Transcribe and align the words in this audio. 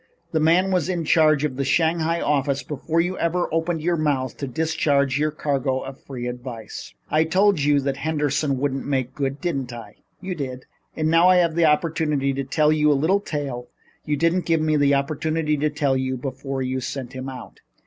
The 0.31 0.39
man 0.39 0.71
was 0.71 0.89
in 0.89 1.05
charge 1.05 1.43
of 1.43 1.57
the 1.57 1.63
Shanghai 1.63 2.19
office 2.19 2.63
before 2.63 2.99
you 2.99 3.19
ever 3.19 3.47
opened 3.53 3.83
your 3.83 3.97
mouth 3.97 4.35
to 4.37 4.47
discharge 4.47 5.19
your 5.19 5.29
cargo 5.29 5.81
of 5.83 5.99
free 6.01 6.25
advice." 6.25 6.95
"I 7.11 7.23
told 7.23 7.59
you 7.59 7.75
then 7.77 7.85
that 7.85 7.97
Henderson 7.97 8.57
wouldn't 8.57 8.87
make 8.87 9.13
good, 9.13 9.39
didn't 9.39 9.71
I?" 9.71 9.97
"You 10.19 10.33
did." 10.33 10.65
"And 10.97 11.11
now 11.11 11.29
I 11.29 11.35
have 11.35 11.55
an 11.55 11.65
opportunity 11.65 12.33
to 12.33 12.43
tell 12.43 12.71
you 12.73 12.89
the 12.89 12.95
little 12.95 13.19
tale 13.19 13.67
you 14.03 14.17
didn't 14.17 14.45
give 14.47 14.59
me 14.59 14.73
an 14.73 14.91
opportunity 14.95 15.55
to 15.57 15.69
tell 15.69 15.95
you 15.95 16.17
before 16.17 16.63
you 16.63 16.79
sent 16.79 17.13
him 17.13 17.29
out. 17.29 17.59